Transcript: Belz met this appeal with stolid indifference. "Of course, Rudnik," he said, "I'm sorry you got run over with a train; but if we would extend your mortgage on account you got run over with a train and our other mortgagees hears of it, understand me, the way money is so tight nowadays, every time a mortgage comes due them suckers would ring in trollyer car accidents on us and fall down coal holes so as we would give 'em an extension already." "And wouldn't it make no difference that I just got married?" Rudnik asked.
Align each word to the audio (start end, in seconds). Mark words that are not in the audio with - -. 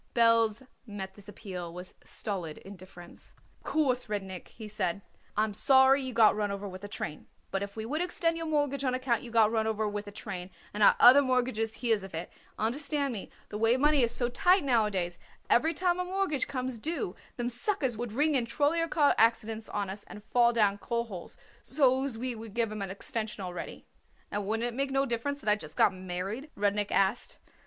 Belz 0.15 0.65
met 0.87 1.13
this 1.13 1.29
appeal 1.29 1.71
with 1.71 1.93
stolid 2.03 2.57
indifference. 2.57 3.33
"Of 3.59 3.63
course, 3.65 4.07
Rudnik," 4.09 4.47
he 4.47 4.67
said, 4.67 5.03
"I'm 5.37 5.53
sorry 5.53 6.01
you 6.01 6.11
got 6.11 6.35
run 6.35 6.49
over 6.49 6.67
with 6.67 6.83
a 6.83 6.87
train; 6.87 7.27
but 7.51 7.61
if 7.61 7.75
we 7.75 7.85
would 7.85 8.01
extend 8.01 8.35
your 8.35 8.47
mortgage 8.47 8.83
on 8.83 8.95
account 8.95 9.21
you 9.21 9.29
got 9.29 9.51
run 9.51 9.67
over 9.67 9.87
with 9.87 10.07
a 10.07 10.11
train 10.11 10.49
and 10.73 10.81
our 10.81 10.95
other 10.99 11.21
mortgagees 11.21 11.75
hears 11.75 12.01
of 12.01 12.15
it, 12.15 12.31
understand 12.57 13.13
me, 13.13 13.29
the 13.49 13.59
way 13.59 13.77
money 13.77 14.01
is 14.01 14.11
so 14.11 14.27
tight 14.27 14.63
nowadays, 14.63 15.19
every 15.51 15.71
time 15.71 15.99
a 15.99 16.03
mortgage 16.03 16.47
comes 16.47 16.79
due 16.79 17.15
them 17.37 17.47
suckers 17.47 17.95
would 17.95 18.11
ring 18.11 18.33
in 18.33 18.47
trollyer 18.47 18.87
car 18.89 19.13
accidents 19.19 19.69
on 19.69 19.87
us 19.87 20.03
and 20.05 20.23
fall 20.23 20.51
down 20.51 20.79
coal 20.79 21.03
holes 21.03 21.37
so 21.61 22.03
as 22.03 22.17
we 22.17 22.33
would 22.33 22.55
give 22.55 22.71
'em 22.71 22.81
an 22.81 22.89
extension 22.89 23.43
already." 23.43 23.85
"And 24.31 24.47
wouldn't 24.47 24.65
it 24.67 24.73
make 24.75 24.89
no 24.89 25.05
difference 25.05 25.41
that 25.41 25.49
I 25.49 25.53
just 25.55 25.77
got 25.77 25.93
married?" 25.93 26.49
Rudnik 26.55 26.91
asked. 26.91 27.37